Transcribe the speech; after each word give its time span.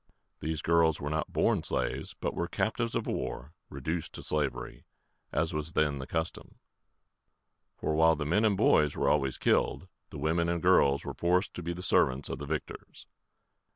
These 0.39 0.63
girls 0.63 0.99
were 0.99 1.11
not 1.11 1.31
born 1.31 1.61
slaves, 1.61 2.15
but 2.19 2.33
were 2.33 2.47
captives 2.47 2.95
of 2.95 3.05
war 3.05 3.53
reduced 3.69 4.13
to 4.13 4.23
slavery, 4.23 4.83
as 5.31 5.53
was 5.53 5.73
then 5.73 5.99
the 5.99 6.07
custom; 6.07 6.55
for, 7.77 7.93
while 7.93 8.15
the 8.15 8.25
men 8.25 8.43
and 8.43 8.57
boys 8.57 8.95
were 8.97 9.09
always 9.09 9.37
killed, 9.37 9.87
the 10.09 10.17
women 10.17 10.49
and 10.49 10.59
girls 10.59 11.05
were 11.05 11.13
forced 11.13 11.53
to 11.53 11.61
be 11.61 11.71
the 11.73 11.83
servants 11.83 12.29
of 12.29 12.39
the 12.39 12.47
victors. 12.47 13.05